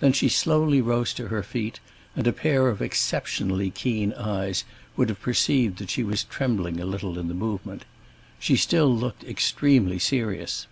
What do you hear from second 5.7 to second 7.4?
that she was trembling a little in the